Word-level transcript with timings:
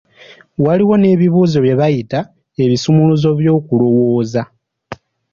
Waliwo 0.63 0.93
n'ebibuuzo 0.97 1.57
bye 1.63 1.75
bayita; 1.81 2.19
ebisumuluzo 2.63 3.29
by'okulowooza. 3.39 4.41